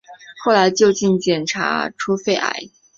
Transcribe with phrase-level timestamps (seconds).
[0.43, 2.71] 后来就竟然检查出肺癌